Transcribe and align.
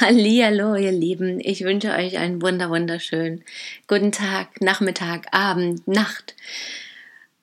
Hallihallo, 0.00 0.76
ihr 0.76 0.92
Lieben. 0.92 1.40
Ich 1.40 1.62
wünsche 1.62 1.90
euch 1.90 2.16
einen 2.16 2.40
wunder 2.40 2.70
wunderschönen 2.70 3.44
guten 3.86 4.12
Tag, 4.12 4.62
Nachmittag, 4.62 5.26
Abend, 5.32 5.86
Nacht. 5.86 6.34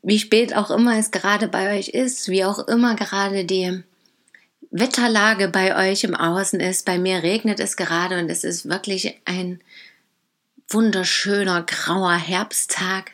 Wie 0.01 0.17
spät 0.17 0.55
auch 0.55 0.71
immer 0.71 0.97
es 0.97 1.11
gerade 1.11 1.49
bei 1.49 1.77
euch 1.77 1.89
ist, 1.89 2.29
wie 2.29 2.43
auch 2.43 2.67
immer 2.67 2.95
gerade 2.95 3.45
die 3.45 3.83
Wetterlage 4.71 5.49
bei 5.49 5.91
euch 5.91 6.03
im 6.03 6.15
Außen 6.15 6.59
ist. 6.59 6.83
Bei 6.83 6.97
mir 6.97 7.21
regnet 7.21 7.59
es 7.59 7.77
gerade 7.77 8.17
und 8.17 8.27
es 8.31 8.43
ist 8.43 8.67
wirklich 8.67 9.21
ein 9.25 9.61
wunderschöner 10.67 11.61
grauer 11.61 12.15
Herbsttag. 12.15 13.11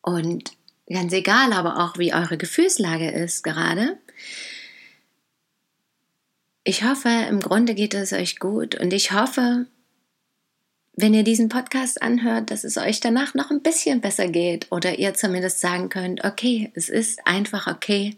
Und 0.00 0.52
ganz 0.88 1.12
egal 1.12 1.52
aber 1.52 1.82
auch, 1.82 1.98
wie 1.98 2.14
eure 2.14 2.38
Gefühlslage 2.38 3.10
ist 3.10 3.42
gerade. 3.42 3.98
Ich 6.66 6.82
hoffe, 6.82 7.10
im 7.28 7.40
Grunde 7.40 7.74
geht 7.74 7.92
es 7.92 8.14
euch 8.14 8.38
gut 8.38 8.74
und 8.74 8.94
ich 8.94 9.12
hoffe, 9.12 9.66
wenn 10.96 11.12
ihr 11.12 11.22
diesen 11.22 11.50
Podcast 11.50 12.00
anhört, 12.00 12.50
dass 12.50 12.64
es 12.64 12.78
euch 12.78 13.00
danach 13.00 13.34
noch 13.34 13.50
ein 13.50 13.62
bisschen 13.62 14.00
besser 14.00 14.28
geht 14.28 14.72
oder 14.72 14.98
ihr 14.98 15.12
zumindest 15.12 15.60
sagen 15.60 15.90
könnt, 15.90 16.24
okay, 16.24 16.72
es 16.74 16.88
ist 16.88 17.26
einfach 17.26 17.66
okay, 17.66 18.16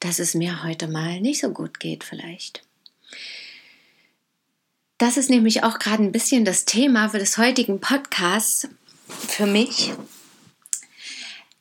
dass 0.00 0.18
es 0.18 0.34
mir 0.34 0.62
heute 0.62 0.88
mal 0.88 1.22
nicht 1.22 1.40
so 1.40 1.50
gut 1.50 1.80
geht 1.80 2.04
vielleicht. 2.04 2.62
Das 4.98 5.16
ist 5.16 5.30
nämlich 5.30 5.62
auch 5.62 5.78
gerade 5.78 6.02
ein 6.02 6.12
bisschen 6.12 6.44
das 6.44 6.66
Thema 6.66 7.08
für 7.08 7.18
des 7.18 7.38
heutigen 7.38 7.80
Podcasts 7.80 8.68
für 9.06 9.46
mich. 9.46 9.94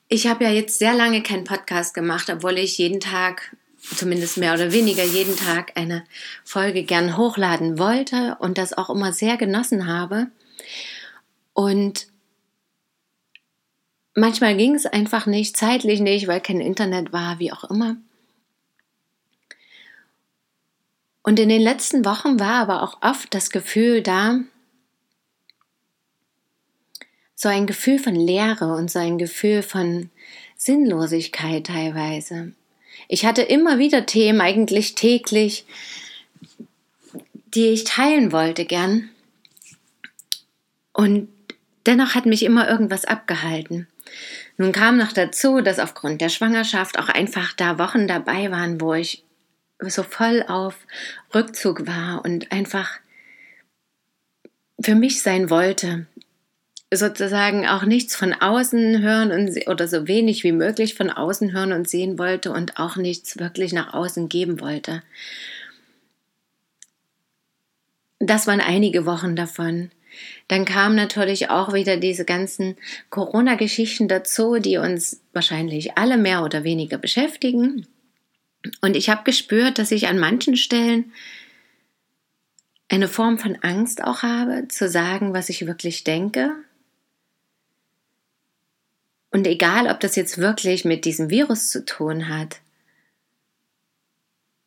Ich 0.10 0.28
habe 0.28 0.44
ja 0.44 0.52
jetzt 0.52 0.80
sehr 0.80 0.94
lange 0.94 1.24
keinen 1.24 1.46
Podcast 1.46 1.94
gemacht, 1.94 2.30
obwohl 2.30 2.58
ich 2.58 2.78
jeden 2.78 3.00
Tag 3.00 3.56
zumindest 3.96 4.38
mehr 4.38 4.54
oder 4.54 4.72
weniger 4.72 5.04
jeden 5.04 5.36
Tag 5.36 5.72
eine 5.76 6.04
Folge 6.44 6.84
gern 6.84 7.18
hochladen 7.18 7.80
wollte 7.80 8.38
und 8.40 8.58
das 8.58 8.78
auch 8.78 8.90
immer 8.90 9.14
sehr 9.14 9.38
genossen 9.38 9.88
habe. 9.88 10.28
Und 11.54 12.08
manchmal 14.14 14.56
ging 14.58 14.76
es 14.76 14.86
einfach 14.86 15.26
nicht, 15.26 15.58
zeitlich 15.58 16.00
nicht, 16.00 16.28
weil 16.28 16.42
kein 16.42 16.60
Internet 16.60 17.14
war, 17.14 17.40
wie 17.40 17.52
auch 17.52 17.64
immer. 17.66 17.98
Und 21.24 21.40
in 21.40 21.50
den 21.50 21.62
letzten 21.62 22.06
Wochen 22.06 22.40
war 22.40 22.62
aber 22.62 22.84
auch 22.84 23.02
oft 23.02 23.34
das 23.34 23.50
Gefühl 23.50 24.02
da, 24.02 24.40
so 27.36 27.50
ein 27.50 27.68
Gefühl 27.68 28.00
von 28.00 28.16
Leere 28.16 28.74
und 28.74 28.90
so 28.90 29.00
ein 29.00 29.18
Gefühl 29.18 29.62
von 29.62 30.10
Sinnlosigkeit 30.56 31.68
teilweise. 31.68 32.54
Ich 33.08 33.26
hatte 33.26 33.42
immer 33.42 33.80
wieder 33.80 34.06
Themen, 34.06 34.42
eigentlich 34.42 34.96
täglich, 34.96 35.66
die 37.54 37.68
ich 37.68 37.86
teilen 37.86 38.32
wollte 38.32 38.66
gern. 38.66 39.10
Und 40.94 41.30
dennoch 41.86 42.16
hat 42.16 42.26
mich 42.26 42.44
immer 42.44 42.70
irgendwas 42.70 43.06
abgehalten. 43.06 43.88
Nun 44.58 44.72
kam 44.72 44.98
noch 44.98 45.14
dazu, 45.14 45.62
dass 45.62 45.80
aufgrund 45.80 46.22
der 46.22 46.30
Schwangerschaft 46.30 47.00
auch 47.00 47.10
einfach 47.10 47.54
da 47.54 47.78
Wochen 47.78 48.08
dabei 48.08 48.52
waren, 48.52 48.82
wo 48.82 48.94
ich 48.94 49.24
so 49.80 50.04
voll 50.04 50.44
auf 50.48 50.76
Rückzug 51.34 51.86
war 51.86 52.26
und 52.26 52.52
einfach 52.52 53.00
für 54.82 54.96
mich 54.96 55.22
sein 55.22 55.50
wollte 55.50 56.08
sozusagen 56.94 57.68
auch 57.68 57.84
nichts 57.84 58.16
von 58.16 58.34
außen 58.34 59.02
hören 59.02 59.32
und 59.32 59.68
oder 59.68 59.88
so 59.88 60.08
wenig 60.08 60.44
wie 60.44 60.54
möglich 60.54 60.96
von 60.96 61.10
außen 61.10 61.52
hören 61.52 61.74
und 61.74 61.90
sehen 61.90 62.18
wollte 62.18 62.52
und 62.52 62.78
auch 62.78 62.96
nichts 62.96 63.38
wirklich 63.40 63.74
nach 63.74 63.94
außen 63.94 64.30
geben 64.30 64.62
wollte. 64.62 65.04
Das 68.20 68.48
waren 68.48 68.62
einige 68.62 69.06
Wochen 69.06 69.36
davon. 69.36 69.92
Dann 70.48 70.66
kamen 70.66 70.96
natürlich 70.96 71.50
auch 71.50 71.74
wieder 71.74 71.98
diese 71.98 72.26
ganzen 72.26 72.78
Corona-Geschichten 73.10 74.08
dazu, 74.08 74.58
die 74.58 74.78
uns 74.78 75.22
wahrscheinlich 75.34 75.98
alle 75.98 76.18
mehr 76.18 76.44
oder 76.44 76.64
weniger 76.64 76.98
beschäftigen. 76.98 77.86
Und 78.82 78.96
ich 78.96 79.10
habe 79.10 79.24
gespürt, 79.24 79.78
dass 79.78 79.92
ich 79.92 80.08
an 80.08 80.18
manchen 80.18 80.56
Stellen 80.56 81.12
eine 82.90 83.08
Form 83.08 83.38
von 83.38 83.58
Angst 83.62 84.04
auch 84.04 84.24
habe, 84.24 84.68
zu 84.70 84.90
sagen, 84.90 85.34
was 85.34 85.50
ich 85.50 85.68
wirklich 85.68 86.04
denke, 86.04 86.56
und 89.32 89.46
egal, 89.46 89.88
ob 89.88 90.00
das 90.00 90.16
jetzt 90.16 90.38
wirklich 90.38 90.86
mit 90.86 91.06
diesem 91.06 91.30
Virus 91.30 91.70
zu 91.70 91.86
tun 91.86 92.30
hat 92.30 92.62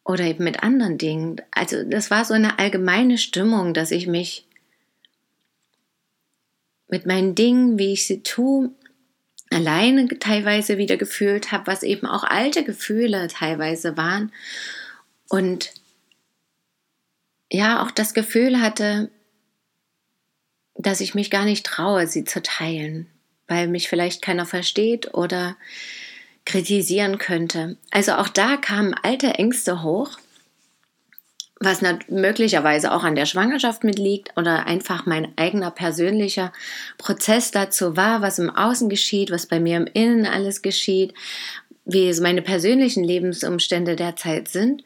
oder 0.05 0.25
eben 0.25 0.45
mit 0.45 0.63
anderen 0.63 0.99
Dingen. 0.99 1.41
Also 1.51 1.83
das 1.85 2.11
war 2.11 2.25
so 2.25 2.35
eine 2.35 2.59
allgemeine 2.59 3.17
Stimmung, 3.17 3.75
dass 3.75 3.91
ich 3.91 4.07
mich 4.07 4.47
mit 6.89 7.07
meinen 7.07 7.35
Dingen, 7.35 7.79
wie 7.79 7.93
ich 7.93 8.07
sie 8.07 8.23
tue, 8.23 8.71
alleine 9.51 10.09
teilweise 10.19 10.79
wieder 10.79 10.97
gefühlt 10.97 11.53
habe, 11.53 11.67
was 11.67 11.83
eben 11.83 12.07
auch 12.07 12.25
alte 12.25 12.65
Gefühle 12.65 13.29
teilweise 13.29 13.97
waren. 13.97 14.33
Und 15.29 15.73
ja, 17.51 17.83
auch 17.83 17.91
das 17.91 18.15
Gefühl 18.15 18.61
hatte, 18.61 19.11
dass 20.75 21.01
ich 21.01 21.15
mich 21.15 21.31
gar 21.31 21.45
nicht 21.45 21.67
traue, 21.67 22.07
sie 22.07 22.25
zu 22.25 22.43
teilen 22.43 23.09
weil 23.51 23.67
mich 23.67 23.89
vielleicht 23.89 24.23
keiner 24.23 24.47
versteht 24.47 25.13
oder 25.13 25.57
kritisieren 26.47 27.19
könnte. 27.19 27.77
Also 27.91 28.13
auch 28.13 28.29
da 28.29 28.57
kamen 28.57 28.95
alte 28.95 29.35
Ängste 29.35 29.83
hoch, 29.83 30.19
was 31.59 31.83
möglicherweise 32.09 32.93
auch 32.93 33.03
an 33.03 33.17
der 33.17 33.27
Schwangerschaft 33.27 33.85
mitliegt 33.85 34.31
oder 34.37 34.67
einfach 34.67 35.05
mein 35.05 35.37
eigener 35.37 35.73
persönlicher 35.73 36.53
Prozess 36.97 37.51
dazu 37.51 37.97
war, 37.97 38.23
was 38.23 38.39
im 38.39 38.51
Außen 38.51 38.89
geschieht, 38.89 39.31
was 39.31 39.47
bei 39.47 39.61
mir 39.61 39.77
im 39.77 39.87
Innen 39.87 40.27
alles 40.27 40.63
geschieht, 40.63 41.13
wie 41.85 42.09
es 42.09 42.21
meine 42.21 42.43
persönlichen 42.43 43.03
Lebensumstände 43.03 43.97
derzeit 43.97 44.49
sind. 44.49 44.85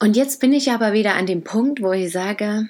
Und 0.00 0.16
jetzt 0.16 0.40
bin 0.40 0.52
ich 0.52 0.72
aber 0.72 0.92
wieder 0.92 1.14
an 1.14 1.26
dem 1.26 1.44
Punkt, 1.44 1.80
wo 1.80 1.92
ich 1.92 2.10
sage, 2.10 2.68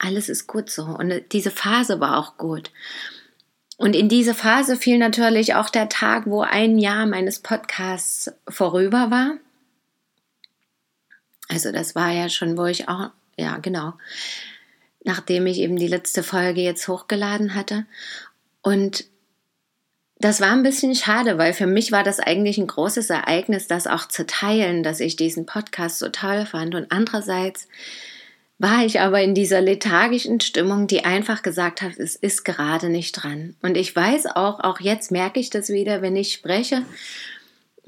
alles 0.00 0.28
ist 0.28 0.46
gut 0.46 0.70
so. 0.70 0.84
Und 0.84 1.12
diese 1.32 1.50
Phase 1.50 2.00
war 2.00 2.18
auch 2.18 2.36
gut. 2.36 2.72
Und 3.76 3.94
in 3.94 4.08
diese 4.08 4.34
Phase 4.34 4.76
fiel 4.76 4.98
natürlich 4.98 5.54
auch 5.54 5.70
der 5.70 5.88
Tag, 5.88 6.26
wo 6.26 6.42
ein 6.42 6.78
Jahr 6.78 7.06
meines 7.06 7.38
Podcasts 7.38 8.32
vorüber 8.48 9.10
war. 9.10 9.36
Also 11.48 11.72
das 11.72 11.94
war 11.94 12.10
ja 12.10 12.28
schon, 12.28 12.56
wo 12.56 12.66
ich 12.66 12.88
auch, 12.88 13.10
ja 13.36 13.58
genau, 13.58 13.94
nachdem 15.04 15.46
ich 15.46 15.58
eben 15.58 15.76
die 15.76 15.88
letzte 15.88 16.22
Folge 16.22 16.60
jetzt 16.60 16.86
hochgeladen 16.88 17.54
hatte. 17.54 17.86
Und 18.62 19.06
das 20.18 20.40
war 20.40 20.52
ein 20.52 20.62
bisschen 20.62 20.94
schade, 20.94 21.38
weil 21.38 21.54
für 21.54 21.66
mich 21.66 21.92
war 21.92 22.04
das 22.04 22.20
eigentlich 22.20 22.58
ein 22.58 22.66
großes 22.66 23.08
Ereignis, 23.08 23.66
das 23.66 23.86
auch 23.86 24.06
zu 24.06 24.26
teilen, 24.26 24.82
dass 24.82 25.00
ich 25.00 25.16
diesen 25.16 25.46
Podcast 25.46 25.98
so 25.98 26.10
toll 26.10 26.44
fand. 26.44 26.74
Und 26.74 26.92
andererseits 26.92 27.66
war 28.60 28.84
ich 28.84 29.00
aber 29.00 29.22
in 29.22 29.34
dieser 29.34 29.62
lethargischen 29.62 30.38
Stimmung, 30.38 30.86
die 30.86 31.02
einfach 31.06 31.40
gesagt 31.40 31.80
hat, 31.80 31.96
es 31.96 32.14
ist 32.14 32.44
gerade 32.44 32.90
nicht 32.90 33.12
dran. 33.12 33.56
Und 33.62 33.74
ich 33.74 33.96
weiß 33.96 34.26
auch, 34.26 34.60
auch 34.60 34.80
jetzt 34.80 35.10
merke 35.10 35.40
ich 35.40 35.48
das 35.48 35.70
wieder, 35.70 36.02
wenn 36.02 36.14
ich 36.14 36.34
spreche, 36.34 36.82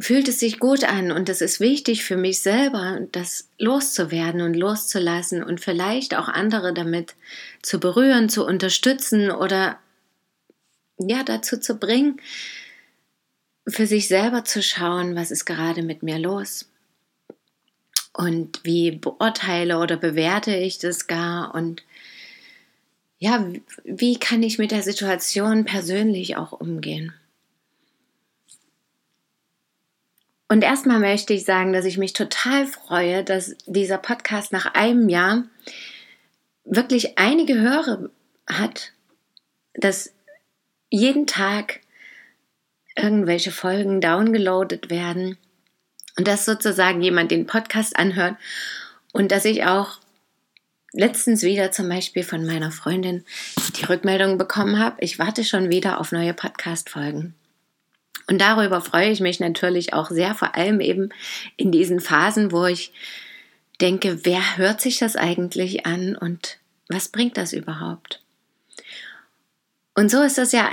fühlt 0.00 0.28
es 0.28 0.40
sich 0.40 0.58
gut 0.58 0.84
an 0.84 1.12
und 1.12 1.28
es 1.28 1.42
ist 1.42 1.60
wichtig 1.60 2.04
für 2.04 2.16
mich 2.16 2.40
selber, 2.40 3.00
das 3.12 3.50
loszuwerden 3.58 4.40
und 4.40 4.54
loszulassen 4.54 5.44
und 5.44 5.60
vielleicht 5.60 6.14
auch 6.16 6.28
andere 6.28 6.72
damit 6.72 7.16
zu 7.60 7.78
berühren, 7.78 8.30
zu 8.30 8.46
unterstützen 8.46 9.30
oder 9.30 9.78
ja, 10.98 11.22
dazu 11.22 11.60
zu 11.60 11.74
bringen, 11.76 12.18
für 13.68 13.86
sich 13.86 14.08
selber 14.08 14.46
zu 14.46 14.62
schauen, 14.62 15.16
was 15.16 15.30
ist 15.30 15.44
gerade 15.44 15.82
mit 15.82 16.02
mir 16.02 16.18
los 16.18 16.71
und 18.12 18.60
wie 18.64 18.90
beurteile 18.92 19.78
oder 19.78 19.96
bewerte 19.96 20.54
ich 20.54 20.78
das 20.78 21.06
gar 21.06 21.54
und 21.54 21.82
ja, 23.18 23.46
wie 23.84 24.18
kann 24.18 24.42
ich 24.42 24.58
mit 24.58 24.72
der 24.72 24.82
Situation 24.82 25.64
persönlich 25.64 26.36
auch 26.36 26.50
umgehen? 26.50 27.14
Und 30.48 30.64
erstmal 30.64 30.98
möchte 30.98 31.32
ich 31.32 31.44
sagen, 31.44 31.72
dass 31.72 31.84
ich 31.84 31.98
mich 31.98 32.12
total 32.12 32.66
freue, 32.66 33.22
dass 33.22 33.56
dieser 33.66 33.96
Podcast 33.96 34.52
nach 34.52 34.74
einem 34.74 35.08
Jahr 35.08 35.44
wirklich 36.64 37.16
einige 37.16 37.60
Hörer 37.60 38.10
hat, 38.46 38.92
dass 39.74 40.12
jeden 40.90 41.26
Tag 41.26 41.80
irgendwelche 42.96 43.50
Folgen 43.50 44.00
downgeloadet 44.00 44.90
werden 44.90 45.38
und 46.16 46.28
dass 46.28 46.44
sozusagen 46.44 47.02
jemand 47.02 47.30
den 47.30 47.46
Podcast 47.46 47.96
anhört 47.96 48.36
und 49.12 49.32
dass 49.32 49.44
ich 49.44 49.64
auch 49.64 49.98
letztens 50.92 51.42
wieder 51.42 51.72
zum 51.72 51.88
Beispiel 51.88 52.22
von 52.22 52.44
meiner 52.44 52.70
Freundin 52.70 53.24
die 53.76 53.84
Rückmeldung 53.84 54.38
bekommen 54.38 54.78
habe, 54.78 54.96
ich 55.00 55.18
warte 55.18 55.44
schon 55.44 55.70
wieder 55.70 56.00
auf 56.00 56.12
neue 56.12 56.34
Podcast-Folgen. 56.34 57.34
Und 58.28 58.40
darüber 58.40 58.80
freue 58.80 59.10
ich 59.10 59.20
mich 59.20 59.40
natürlich 59.40 59.94
auch 59.94 60.10
sehr, 60.10 60.34
vor 60.34 60.54
allem 60.54 60.80
eben 60.80 61.10
in 61.56 61.72
diesen 61.72 61.98
Phasen, 61.98 62.52
wo 62.52 62.66
ich 62.66 62.92
denke, 63.80 64.24
wer 64.24 64.56
hört 64.56 64.80
sich 64.80 64.98
das 64.98 65.16
eigentlich 65.16 65.86
an 65.86 66.16
und 66.16 66.58
was 66.88 67.08
bringt 67.08 67.36
das 67.36 67.52
überhaupt? 67.52 68.22
Und 69.94 70.10
so 70.10 70.22
ist 70.22 70.38
das 70.38 70.52
ja 70.52 70.70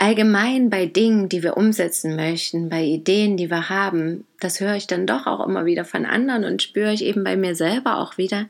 allgemein 0.00 0.70
bei 0.70 0.86
Dingen, 0.86 1.28
die 1.28 1.42
wir 1.42 1.58
umsetzen 1.58 2.16
möchten, 2.16 2.70
bei 2.70 2.82
Ideen, 2.82 3.36
die 3.36 3.50
wir 3.50 3.68
haben. 3.68 4.26
Das 4.40 4.58
höre 4.58 4.74
ich 4.74 4.86
dann 4.86 5.06
doch 5.06 5.26
auch 5.26 5.46
immer 5.46 5.66
wieder 5.66 5.84
von 5.84 6.06
anderen 6.06 6.44
und 6.44 6.62
spüre 6.62 6.92
ich 6.92 7.04
eben 7.04 7.22
bei 7.22 7.36
mir 7.36 7.54
selber 7.54 7.98
auch 7.98 8.16
wieder. 8.16 8.48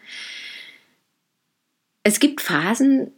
Es 2.04 2.20
gibt 2.20 2.40
Phasen, 2.40 3.12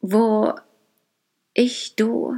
wo 0.00 0.54
ich, 1.52 1.96
du, 1.96 2.36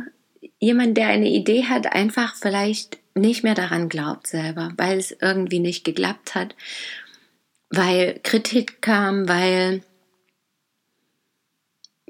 jemand, 0.59 0.97
der 0.97 1.09
eine 1.09 1.29
Idee 1.29 1.65
hat, 1.65 1.93
einfach 1.93 2.35
vielleicht 2.35 2.99
nicht 3.15 3.45
mehr 3.45 3.55
daran 3.55 3.91
glaubt 3.91 4.27
selber, 4.27 4.73
weil 4.79 4.99
es 4.99 5.15
irgendwie 5.21 5.61
nicht 5.61 5.85
geklappt 5.85 6.35
hat, 6.35 6.57
weil 7.69 8.19
Kritik 8.23 8.81
kam, 8.81 9.29
weil 9.29 9.83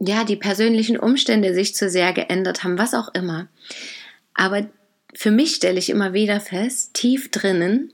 ja, 0.05 0.25
die 0.25 0.37
persönlichen 0.37 0.99
Umstände 0.99 1.55
sich 1.55 1.77
zu 1.77 1.89
sehr 1.89 2.13
geändert 2.13 2.65
haben, 2.65 2.77
was 2.77 2.93
auch 2.93 3.15
immer. 3.15 3.49
Aber 4.35 4.67
für 5.15 5.31
mich 5.31 5.55
stelle 5.55 5.79
ich 5.79 5.91
immer 5.91 6.13
wieder 6.13 6.41
fest, 6.41 6.95
tief 6.95 7.31
drinnen 7.31 7.93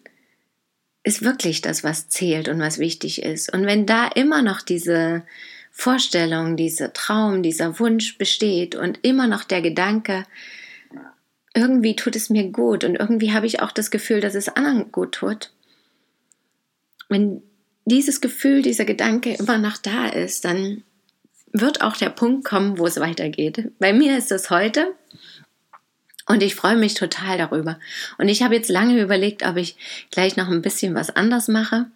ist 1.04 1.22
wirklich 1.22 1.60
das, 1.60 1.84
was 1.84 2.08
zählt 2.08 2.48
und 2.48 2.60
was 2.60 2.78
wichtig 2.78 3.22
ist. 3.22 3.52
Und 3.52 3.66
wenn 3.66 3.86
da 3.86 4.08
immer 4.08 4.42
noch 4.42 4.62
diese 4.62 5.22
Vorstellung, 5.70 6.56
dieser 6.56 6.92
Traum, 6.92 7.42
dieser 7.42 7.78
Wunsch 7.78 8.18
besteht 8.18 8.74
und 8.74 9.00
immer 9.02 9.26
noch 9.26 9.44
der 9.44 9.60
Gedanke, 9.60 10.24
irgendwie 11.54 11.94
tut 11.94 12.16
es 12.16 12.30
mir 12.30 12.50
gut 12.50 12.84
und 12.84 12.96
irgendwie 12.96 13.32
habe 13.32 13.46
ich 13.46 13.60
auch 13.60 13.72
das 13.72 13.90
Gefühl, 13.90 14.20
dass 14.20 14.34
es 14.34 14.48
anderen 14.48 14.92
gut 14.92 15.12
tut. 15.12 15.50
Wenn 17.08 17.42
dieses 17.84 18.20
Gefühl, 18.20 18.62
dieser 18.62 18.84
Gedanke 18.84 19.34
immer 19.34 19.58
noch 19.58 19.76
da 19.76 20.08
ist, 20.08 20.44
dann 20.44 20.84
wird 21.52 21.82
auch 21.82 21.96
der 21.96 22.10
Punkt 22.10 22.44
kommen, 22.44 22.78
wo 22.78 22.86
es 22.86 23.00
weitergeht. 23.00 23.70
Bei 23.78 23.92
mir 23.92 24.16
ist 24.16 24.32
es 24.32 24.50
heute 24.50 24.94
und 26.26 26.42
ich 26.42 26.54
freue 26.54 26.76
mich 26.76 26.94
total 26.94 27.38
darüber. 27.38 27.78
Und 28.18 28.28
ich 28.28 28.42
habe 28.42 28.54
jetzt 28.54 28.68
lange 28.68 29.00
überlegt, 29.00 29.44
ob 29.46 29.56
ich 29.56 29.76
gleich 30.10 30.36
noch 30.36 30.48
ein 30.48 30.62
bisschen 30.62 30.94
was 30.94 31.14
anders 31.14 31.48
mache. 31.48 31.86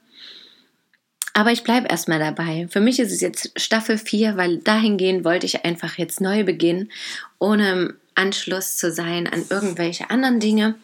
Aber 1.35 1.51
ich 1.51 1.65
bleibe 1.65 1.89
erstmal 1.89 2.19
dabei. 2.19 2.67
Für 2.71 2.81
mich 2.81 2.99
ist 2.99 3.13
es 3.13 3.21
jetzt 3.21 3.59
Staffel 3.61 3.97
4, 3.97 4.37
weil 4.37 4.59
dahingehend 4.59 5.25
wollte 5.25 5.47
ich 5.47 5.65
einfach 5.65 5.97
jetzt 5.97 6.21
neu 6.21 6.45
beginnen, 6.45 6.91
ohne 7.39 7.95
Anschluss 8.15 8.77
zu 8.77 8.93
sein 8.93 9.27
an 9.27 9.45
irgendwelche 9.49 10.11
anderen 10.11 10.41
Dinge 10.41 10.75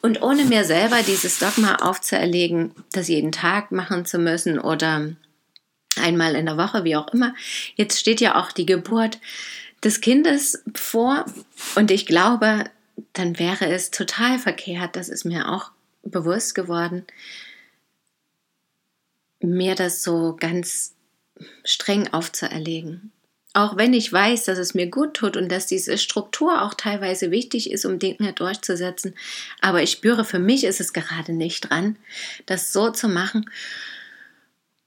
und 0.00 0.22
ohne 0.22 0.44
mir 0.44 0.64
selber 0.64 1.02
dieses 1.06 1.40
Dogma 1.40 1.76
aufzuerlegen, 1.76 2.72
das 2.92 3.08
jeden 3.08 3.32
Tag 3.32 3.72
machen 3.72 4.04
zu 4.04 4.18
müssen 4.18 4.60
oder 4.60 5.10
einmal 5.98 6.34
in 6.34 6.46
der 6.46 6.56
Woche, 6.56 6.84
wie 6.84 6.96
auch 6.96 7.08
immer. 7.08 7.34
Jetzt 7.76 7.98
steht 7.98 8.20
ja 8.20 8.40
auch 8.40 8.52
die 8.52 8.66
Geburt 8.66 9.18
des 9.84 10.00
Kindes 10.00 10.62
vor 10.74 11.24
und 11.76 11.90
ich 11.90 12.06
glaube, 12.06 12.64
dann 13.12 13.38
wäre 13.38 13.66
es 13.66 13.90
total 13.90 14.38
verkehrt, 14.38 14.96
das 14.96 15.08
ist 15.08 15.24
mir 15.24 15.48
auch 15.50 15.70
bewusst 16.02 16.54
geworden, 16.54 17.06
mir 19.40 19.74
das 19.74 20.02
so 20.02 20.36
ganz 20.38 20.94
streng 21.64 22.08
aufzuerlegen. 22.08 23.12
Auch 23.54 23.76
wenn 23.76 23.94
ich 23.94 24.12
weiß, 24.12 24.44
dass 24.44 24.58
es 24.58 24.74
mir 24.74 24.88
gut 24.88 25.14
tut 25.14 25.36
und 25.36 25.50
dass 25.50 25.66
diese 25.66 25.96
Struktur 25.96 26.62
auch 26.62 26.74
teilweise 26.74 27.30
wichtig 27.30 27.70
ist, 27.70 27.84
um 27.84 27.98
Dinge 27.98 28.32
durchzusetzen. 28.32 29.14
Aber 29.60 29.82
ich 29.82 29.90
spüre, 29.90 30.24
für 30.24 30.38
mich 30.38 30.64
ist 30.64 30.80
es 30.80 30.92
gerade 30.92 31.32
nicht 31.32 31.70
dran, 31.70 31.96
das 32.46 32.72
so 32.72 32.90
zu 32.90 33.08
machen. 33.08 33.50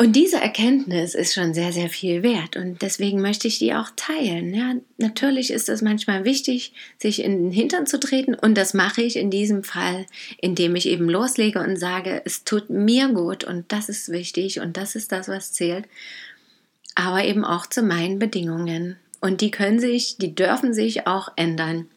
Und 0.01 0.13
diese 0.13 0.37
Erkenntnis 0.37 1.13
ist 1.13 1.35
schon 1.35 1.53
sehr, 1.53 1.71
sehr 1.71 1.87
viel 1.87 2.23
wert 2.23 2.55
und 2.55 2.81
deswegen 2.81 3.21
möchte 3.21 3.47
ich 3.47 3.59
die 3.59 3.75
auch 3.75 3.91
teilen. 3.95 4.51
Ja, 4.51 4.73
natürlich 4.97 5.51
ist 5.51 5.69
es 5.69 5.83
manchmal 5.83 6.25
wichtig, 6.25 6.73
sich 6.97 7.23
in 7.23 7.37
den 7.37 7.51
Hintern 7.51 7.85
zu 7.85 7.99
treten 7.99 8.33
und 8.33 8.57
das 8.57 8.73
mache 8.73 9.03
ich 9.03 9.15
in 9.15 9.29
diesem 9.29 9.63
Fall, 9.63 10.07
indem 10.39 10.75
ich 10.75 10.87
eben 10.87 11.07
loslege 11.07 11.59
und 11.59 11.77
sage, 11.77 12.23
es 12.25 12.45
tut 12.45 12.71
mir 12.71 13.09
gut 13.09 13.43
und 13.43 13.71
das 13.71 13.89
ist 13.89 14.09
wichtig 14.09 14.59
und 14.59 14.75
das 14.75 14.95
ist 14.95 15.11
das, 15.11 15.27
was 15.27 15.53
zählt, 15.53 15.85
aber 16.95 17.23
eben 17.23 17.45
auch 17.45 17.67
zu 17.67 17.83
meinen 17.83 18.17
Bedingungen. 18.17 18.97
Und 19.19 19.41
die 19.41 19.51
können 19.51 19.79
sich, 19.79 20.17
die 20.17 20.33
dürfen 20.33 20.73
sich 20.73 21.05
auch 21.05 21.31
ändern. 21.35 21.89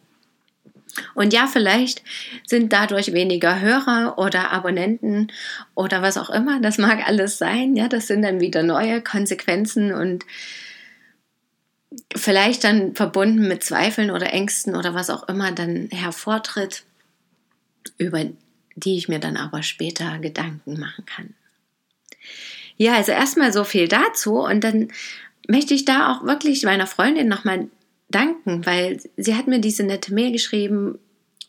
Und 1.14 1.32
ja, 1.32 1.46
vielleicht 1.46 2.02
sind 2.46 2.72
dadurch 2.72 3.12
weniger 3.12 3.60
Hörer 3.60 4.18
oder 4.18 4.52
Abonnenten 4.52 5.32
oder 5.74 6.02
was 6.02 6.16
auch 6.16 6.30
immer. 6.30 6.60
Das 6.60 6.78
mag 6.78 7.06
alles 7.06 7.38
sein. 7.38 7.76
Ja, 7.76 7.88
das 7.88 8.06
sind 8.06 8.22
dann 8.22 8.40
wieder 8.40 8.62
neue 8.62 9.00
Konsequenzen 9.02 9.92
und 9.92 10.24
vielleicht 12.14 12.64
dann 12.64 12.94
verbunden 12.94 13.48
mit 13.48 13.62
Zweifeln 13.62 14.10
oder 14.10 14.32
Ängsten 14.32 14.74
oder 14.74 14.94
was 14.94 15.10
auch 15.10 15.28
immer 15.28 15.52
dann 15.52 15.88
hervortritt, 15.90 16.84
über 17.98 18.24
die 18.76 18.96
ich 18.96 19.08
mir 19.08 19.20
dann 19.20 19.36
aber 19.36 19.62
später 19.62 20.18
Gedanken 20.18 20.78
machen 20.80 21.06
kann. 21.06 21.34
Ja, 22.76 22.94
also 22.94 23.12
erstmal 23.12 23.52
so 23.52 23.64
viel 23.64 23.86
dazu 23.86 24.40
und 24.40 24.64
dann 24.64 24.88
möchte 25.46 25.74
ich 25.74 25.84
da 25.84 26.12
auch 26.12 26.24
wirklich 26.24 26.64
meiner 26.64 26.86
Freundin 26.86 27.28
nochmal 27.28 27.68
danken, 28.08 28.64
weil 28.66 29.00
sie 29.16 29.34
hat 29.34 29.46
mir 29.46 29.60
diese 29.60 29.82
nette 29.82 30.12
Mail 30.14 30.32
geschrieben 30.32 30.98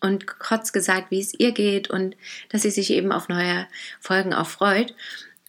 und 0.02 0.28
kurz 0.28 0.74
gesagt, 0.74 1.12
wie 1.12 1.20
es 1.20 1.34
ihr 1.34 1.52
geht 1.52 1.90
und 1.90 2.16
dass 2.50 2.64
sie 2.64 2.72
sich 2.72 2.92
eben 2.92 3.12
auf 3.12 3.30
neue 3.30 3.68
Folgen 4.00 4.34
auch 4.34 4.48
freut. 4.48 4.94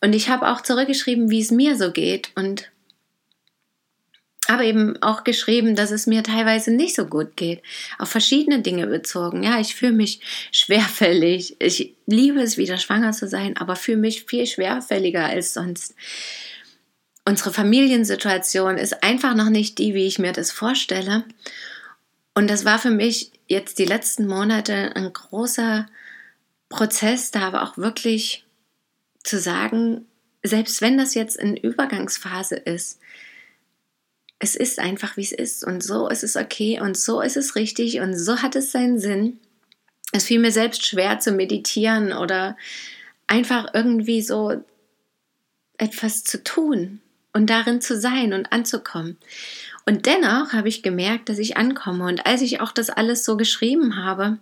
Und 0.03 0.15
ich 0.15 0.29
habe 0.29 0.49
auch 0.49 0.61
zurückgeschrieben, 0.61 1.31
wie 1.31 1.41
es 1.41 1.51
mir 1.51 1.77
so 1.77 1.91
geht 1.93 2.31
und 2.37 2.71
aber 4.49 4.63
eben 4.63 5.03
auch 5.03 5.25
geschrieben, 5.25 5.75
dass 5.75 5.91
es 5.91 6.07
mir 6.07 6.23
teilweise 6.23 6.71
nicht 6.71 6.95
so 6.95 7.07
gut 7.07 7.37
geht, 7.37 7.63
auf 7.99 8.09
verschiedene 8.09 8.63
Dinge 8.63 8.87
bezogen. 8.87 9.43
Ja, 9.43 9.59
ich 9.59 9.75
fühle 9.75 9.93
mich 9.93 10.21
schwerfällig. 10.53 11.57
Ich 11.61 11.95
liebe 12.07 12.41
es, 12.41 12.57
wieder 12.57 12.79
schwanger 12.79 13.11
zu 13.11 13.27
sein, 13.27 13.57
aber 13.57 13.75
fühle 13.75 13.99
mich 13.99 14.25
viel 14.25 14.47
schwerfälliger 14.47 15.25
als 15.25 15.55
sonst 15.55 15.95
unsere 17.27 17.53
Familiensituation 17.53 18.79
ist 18.79 19.03
einfach 19.03 19.35
noch 19.35 19.51
nicht 19.51 19.79
die, 19.79 19.95
wie 19.95 20.07
ich 20.07 20.19
mir 20.19 20.33
das 20.33 20.53
vorstelle. 20.53 21.25
Und 22.35 22.49
das 22.49 22.65
war 22.65 22.79
für 22.79 22.91
mich 22.91 23.33
jetzt 23.49 23.79
die 23.79 23.85
letzten 23.85 24.27
Monate 24.27 24.95
ein 24.95 25.13
großer 25.13 25.87
Prozess, 26.69 27.33
da 27.33 27.41
aber 27.41 27.63
auch 27.65 27.77
wirklich 27.77 28.47
zu 29.25 29.39
sagen, 29.39 30.07
selbst 30.43 30.81
wenn 30.81 30.97
das 30.97 31.15
jetzt 31.15 31.37
in 31.37 31.57
Übergangsphase 31.57 32.55
ist, 32.55 33.01
es 34.39 34.55
ist 34.55 34.79
einfach, 34.79 35.17
wie 35.17 35.23
es 35.23 35.33
ist 35.33 35.65
und 35.65 35.83
so 35.83 36.09
ist 36.09 36.23
es 36.23 36.37
okay 36.37 36.81
und 36.81 36.97
so 36.97 37.21
ist 37.21 37.37
es 37.37 37.57
richtig 37.57 38.01
und 38.01 38.17
so 38.17 38.43
hat 38.43 38.55
es 38.55 38.71
seinen 38.71 39.01
Sinn. 39.01 39.41
Es 40.13 40.25
fiel 40.25 40.39
mir 40.39 40.53
selbst 40.53 40.87
schwer 40.87 41.19
zu 41.19 41.33
meditieren 41.33 42.13
oder 42.13 42.57
einfach 43.27 43.69
irgendwie 43.75 44.23
so 44.23 44.63
etwas 45.79 46.23
zu 46.23 46.45
tun, 46.45 47.01
und 47.37 47.51
darin 47.51 47.83
zu 47.83 48.01
sein 48.01 48.33
und 48.33 48.51
anzukommen. 48.51 49.19
Und 49.85 50.07
dennoch 50.07 50.55
habe 50.55 50.69
ich 50.69 50.83
gemerkt, 50.83 51.29
dass 51.29 51.39
ich 51.39 51.59
ankomme. 51.59 52.07
Und 52.07 52.25
als 52.25 52.41
ich 52.41 52.63
auch 52.63 52.73
das 52.73 52.89
alles 52.89 53.27
so 53.27 53.37
geschrieben 53.37 54.03
habe, 54.03 54.39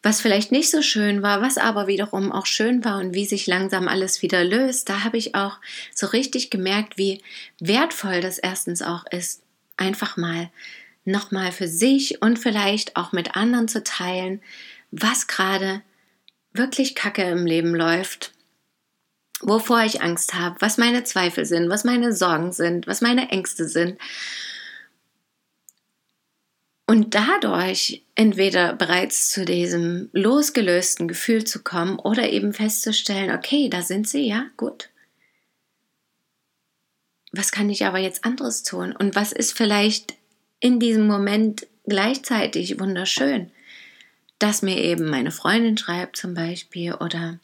was 0.00 0.20
vielleicht 0.20 0.52
nicht 0.52 0.70
so 0.70 0.80
schön 0.80 1.22
war, 1.22 1.42
was 1.42 1.58
aber 1.58 1.88
wiederum 1.88 2.30
auch 2.30 2.46
schön 2.46 2.84
war 2.84 2.98
und 2.98 3.14
wie 3.14 3.26
sich 3.26 3.48
langsam 3.48 3.88
alles 3.88 4.22
wieder 4.22 4.44
löst, 4.44 4.88
da 4.88 5.02
habe 5.02 5.16
ich 5.16 5.34
auch 5.34 5.58
so 5.92 6.06
richtig 6.06 6.50
gemerkt, 6.50 6.98
wie 6.98 7.20
wertvoll 7.58 8.20
das 8.20 8.38
erstens 8.38 8.80
auch 8.80 9.04
ist, 9.10 9.42
einfach 9.76 10.16
mal 10.16 10.50
nochmal 11.04 11.50
für 11.50 11.66
sich 11.66 12.22
und 12.22 12.38
vielleicht 12.38 12.94
auch 12.94 13.10
mit 13.10 13.34
anderen 13.34 13.66
zu 13.66 13.82
teilen, 13.82 14.40
was 14.92 15.26
gerade 15.26 15.82
wirklich 16.52 16.94
Kacke 16.94 17.24
im 17.24 17.44
Leben 17.44 17.74
läuft 17.74 18.33
wovor 19.44 19.82
ich 19.84 20.02
Angst 20.02 20.34
habe, 20.34 20.60
was 20.60 20.78
meine 20.78 21.04
Zweifel 21.04 21.44
sind, 21.44 21.68
was 21.68 21.84
meine 21.84 22.12
Sorgen 22.12 22.52
sind, 22.52 22.86
was 22.86 23.00
meine 23.00 23.30
Ängste 23.30 23.68
sind. 23.68 23.98
Und 26.86 27.14
dadurch 27.14 28.02
entweder 28.14 28.74
bereits 28.74 29.30
zu 29.30 29.44
diesem 29.44 30.10
losgelösten 30.12 31.08
Gefühl 31.08 31.44
zu 31.44 31.62
kommen 31.62 31.98
oder 31.98 32.30
eben 32.30 32.52
festzustellen, 32.52 33.30
okay, 33.30 33.68
da 33.70 33.82
sind 33.82 34.06
sie, 34.08 34.26
ja, 34.28 34.46
gut. 34.56 34.90
Was 37.32 37.52
kann 37.52 37.70
ich 37.70 37.84
aber 37.86 37.98
jetzt 37.98 38.24
anderes 38.24 38.62
tun? 38.62 38.94
Und 38.94 39.16
was 39.16 39.32
ist 39.32 39.56
vielleicht 39.56 40.14
in 40.60 40.78
diesem 40.78 41.06
Moment 41.06 41.66
gleichzeitig 41.86 42.78
wunderschön? 42.78 43.50
Dass 44.38 44.62
mir 44.62 44.76
eben 44.76 45.08
meine 45.08 45.30
Freundin 45.30 45.78
schreibt 45.78 46.16
zum 46.16 46.34
Beispiel 46.34 46.94
oder 46.94 47.40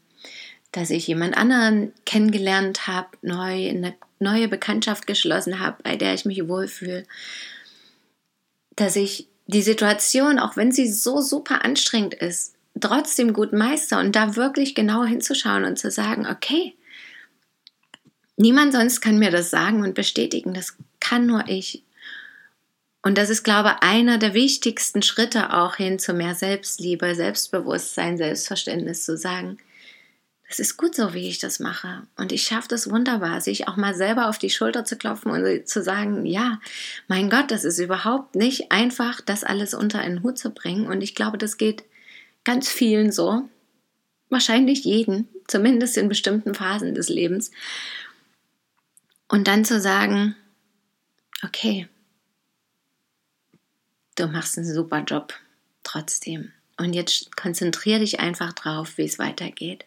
dass 0.72 0.90
ich 0.90 1.06
jemand 1.06 1.36
anderen 1.36 1.92
kennengelernt 2.06 2.86
habe, 2.86 3.08
neu 3.22 3.68
eine 3.68 3.94
neue 4.18 4.48
Bekanntschaft 4.48 5.06
geschlossen 5.06 5.60
habe, 5.60 5.82
bei 5.82 5.96
der 5.96 6.14
ich 6.14 6.24
mich 6.24 6.46
wohlfühle, 6.46 7.04
dass 8.76 8.96
ich 8.96 9.28
die 9.46 9.62
Situation, 9.62 10.38
auch 10.38 10.56
wenn 10.56 10.70
sie 10.70 10.90
so 10.90 11.20
super 11.20 11.64
anstrengend 11.64 12.14
ist, 12.14 12.54
trotzdem 12.78 13.32
gut 13.32 13.52
meister 13.52 13.98
und 13.98 14.14
da 14.14 14.36
wirklich 14.36 14.74
genau 14.74 15.04
hinzuschauen 15.04 15.64
und 15.64 15.78
zu 15.78 15.90
sagen, 15.90 16.26
okay, 16.26 16.74
niemand 18.36 18.72
sonst 18.72 19.00
kann 19.00 19.18
mir 19.18 19.30
das 19.30 19.50
sagen 19.50 19.82
und 19.82 19.94
bestätigen, 19.94 20.54
das 20.54 20.76
kann 21.00 21.26
nur 21.26 21.48
ich. 21.48 21.82
Und 23.02 23.16
das 23.16 23.30
ist, 23.30 23.42
glaube 23.42 23.70
ich, 23.70 23.88
einer 23.88 24.18
der 24.18 24.34
wichtigsten 24.34 25.02
Schritte 25.02 25.54
auch 25.54 25.76
hin 25.76 25.98
zu 25.98 26.12
mehr 26.12 26.34
Selbstliebe, 26.34 27.14
Selbstbewusstsein, 27.14 28.18
Selbstverständnis 28.18 29.04
zu 29.04 29.16
sagen, 29.16 29.58
es 30.50 30.58
ist 30.58 30.76
gut 30.76 30.96
so, 30.96 31.14
wie 31.14 31.28
ich 31.28 31.38
das 31.38 31.60
mache. 31.60 32.02
Und 32.16 32.32
ich 32.32 32.42
schaffe 32.42 32.66
das 32.66 32.90
wunderbar, 32.90 33.40
sich 33.40 33.68
auch 33.68 33.76
mal 33.76 33.94
selber 33.94 34.28
auf 34.28 34.36
die 34.36 34.50
Schulter 34.50 34.84
zu 34.84 34.96
klopfen 34.96 35.30
und 35.30 35.68
zu 35.68 35.80
sagen, 35.80 36.26
ja, 36.26 36.60
mein 37.06 37.30
Gott, 37.30 37.52
das 37.52 37.62
ist 37.62 37.78
überhaupt 37.78 38.34
nicht 38.34 38.72
einfach, 38.72 39.20
das 39.20 39.44
alles 39.44 39.74
unter 39.74 40.00
einen 40.00 40.24
Hut 40.24 40.38
zu 40.38 40.50
bringen. 40.50 40.88
Und 40.88 41.02
ich 41.02 41.14
glaube, 41.14 41.38
das 41.38 41.56
geht 41.56 41.84
ganz 42.42 42.68
vielen 42.68 43.12
so. 43.12 43.48
Wahrscheinlich 44.28 44.82
jeden, 44.82 45.28
zumindest 45.46 45.96
in 45.96 46.08
bestimmten 46.08 46.52
Phasen 46.52 46.96
des 46.96 47.08
Lebens. 47.08 47.52
Und 49.28 49.46
dann 49.46 49.64
zu 49.64 49.80
sagen, 49.80 50.34
okay, 51.44 51.86
du 54.16 54.26
machst 54.26 54.58
einen 54.58 54.66
super 54.66 55.04
Job 55.04 55.32
trotzdem. 55.84 56.50
Und 56.76 56.92
jetzt 56.92 57.36
konzentriere 57.36 58.00
dich 58.00 58.18
einfach 58.18 58.52
drauf, 58.52 58.98
wie 58.98 59.04
es 59.04 59.20
weitergeht. 59.20 59.84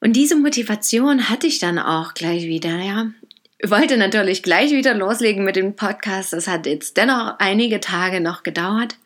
Und 0.00 0.14
diese 0.14 0.36
Motivation 0.36 1.28
hatte 1.28 1.46
ich 1.46 1.58
dann 1.58 1.78
auch 1.78 2.14
gleich 2.14 2.44
wieder, 2.44 2.76
ja. 2.76 3.10
Ich 3.58 3.70
wollte 3.70 3.96
natürlich 3.96 4.42
gleich 4.42 4.72
wieder 4.72 4.94
loslegen 4.94 5.44
mit 5.44 5.56
dem 5.56 5.76
Podcast. 5.76 6.32
Das 6.32 6.46
hat 6.46 6.66
jetzt 6.66 6.96
dennoch 6.96 7.38
einige 7.38 7.80
Tage 7.80 8.20
noch 8.20 8.42
gedauert. 8.42 8.96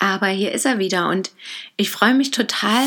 Aber 0.00 0.26
hier 0.26 0.52
ist 0.52 0.66
er 0.66 0.78
wieder 0.78 1.08
und 1.08 1.30
ich 1.76 1.90
freue 1.90 2.14
mich 2.14 2.30
total, 2.30 2.86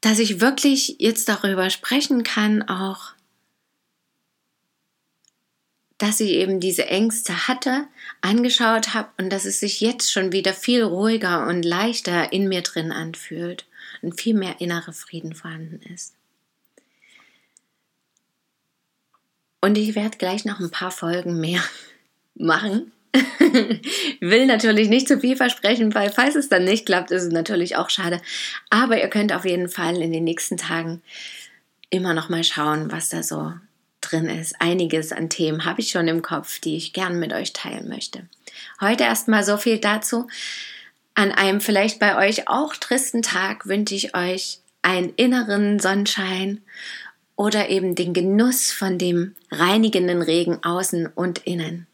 dass 0.00 0.18
ich 0.18 0.40
wirklich 0.40 0.96
jetzt 0.98 1.28
darüber 1.28 1.70
sprechen 1.70 2.22
kann, 2.22 2.62
auch 2.62 3.12
dass 5.98 6.20
ich 6.20 6.30
eben 6.30 6.60
diese 6.60 6.86
Ängste 6.86 7.48
hatte, 7.48 7.88
angeschaut 8.20 8.94
habe 8.94 9.08
und 9.18 9.30
dass 9.30 9.46
es 9.46 9.60
sich 9.60 9.80
jetzt 9.80 10.12
schon 10.12 10.30
wieder 10.30 10.52
viel 10.52 10.82
ruhiger 10.82 11.46
und 11.46 11.64
leichter 11.64 12.32
in 12.32 12.48
mir 12.48 12.62
drin 12.62 12.92
anfühlt 12.92 13.64
und 14.02 14.20
viel 14.20 14.34
mehr 14.34 14.60
innerer 14.60 14.92
Frieden 14.92 15.34
vorhanden 15.34 15.80
ist. 15.92 16.14
Und 19.60 19.76
ich 19.78 19.94
werde 19.94 20.18
gleich 20.18 20.44
noch 20.44 20.60
ein 20.60 20.70
paar 20.70 20.90
Folgen 20.90 21.40
mehr 21.40 21.62
machen. 22.34 22.92
Will 24.20 24.46
natürlich 24.46 24.88
nicht 24.88 25.08
zu 25.08 25.18
viel 25.20 25.36
versprechen, 25.36 25.94
weil 25.94 26.10
falls 26.10 26.34
es 26.34 26.48
dann 26.48 26.64
nicht 26.64 26.86
klappt, 26.86 27.10
ist 27.10 27.22
es 27.22 27.32
natürlich 27.32 27.76
auch 27.76 27.90
schade. 27.90 28.20
Aber 28.68 29.00
ihr 29.00 29.08
könnt 29.08 29.32
auf 29.32 29.44
jeden 29.44 29.68
Fall 29.68 30.00
in 30.02 30.12
den 30.12 30.24
nächsten 30.24 30.56
Tagen 30.56 31.02
immer 31.90 32.14
noch 32.14 32.28
mal 32.28 32.44
schauen, 32.44 32.92
was 32.92 33.08
da 33.08 33.22
so 33.22 33.54
drin 34.00 34.28
ist. 34.28 34.60
Einiges 34.60 35.12
an 35.12 35.30
Themen 35.30 35.64
habe 35.64 35.80
ich 35.80 35.90
schon 35.90 36.08
im 36.08 36.22
Kopf, 36.22 36.60
die 36.60 36.76
ich 36.76 36.92
gern 36.92 37.18
mit 37.18 37.32
euch 37.32 37.52
teilen 37.52 37.88
möchte. 37.88 38.28
Heute 38.80 39.04
erstmal 39.04 39.44
so 39.44 39.56
viel 39.56 39.78
dazu. 39.78 40.28
An 41.18 41.32
einem 41.32 41.62
vielleicht 41.62 41.98
bei 41.98 42.28
euch 42.28 42.46
auch 42.46 42.76
tristen 42.76 43.22
Tag 43.22 43.66
wünsche 43.66 43.94
ich 43.94 44.14
euch 44.14 44.60
einen 44.82 45.14
inneren 45.16 45.80
Sonnenschein 45.80 46.60
oder 47.36 47.70
eben 47.70 47.94
den 47.94 48.12
Genuss 48.12 48.70
von 48.70 48.98
dem 48.98 49.34
reinigenden 49.50 50.20
Regen 50.20 50.62
außen 50.62 51.06
und 51.06 51.38
innen. 51.46 51.86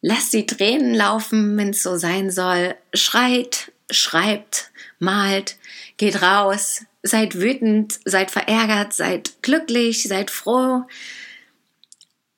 Lasst 0.00 0.32
die 0.32 0.46
Tränen 0.46 0.94
laufen, 0.94 1.56
wenn 1.56 1.70
es 1.70 1.82
so 1.82 1.96
sein 1.96 2.30
soll. 2.30 2.76
Schreit, 2.94 3.72
schreibt, 3.90 4.70
malt, 5.00 5.56
geht 5.96 6.22
raus, 6.22 6.84
seid 7.02 7.40
wütend, 7.40 7.98
seid 8.04 8.30
verärgert, 8.30 8.92
seid 8.92 9.42
glücklich, 9.42 10.04
seid 10.04 10.30
froh. 10.30 10.84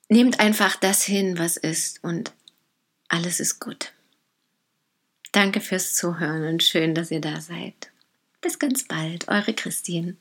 Nehmt 0.08 0.40
einfach 0.40 0.76
das 0.76 1.02
hin, 1.02 1.38
was 1.38 1.58
ist 1.58 2.02
und 2.02 2.32
alles 3.08 3.40
ist 3.40 3.60
gut. 3.60 3.92
Danke 5.36 5.60
fürs 5.60 5.94
Zuhören 5.94 6.48
und 6.48 6.62
schön, 6.62 6.94
dass 6.94 7.10
ihr 7.10 7.20
da 7.20 7.42
seid. 7.42 7.90
Bis 8.40 8.58
ganz 8.58 8.88
bald, 8.88 9.28
eure 9.28 9.52
Christine. 9.52 10.16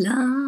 la 0.00 0.47